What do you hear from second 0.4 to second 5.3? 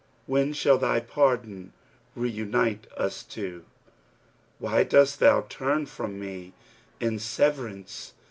shall thy pardon reunite us two? Why dost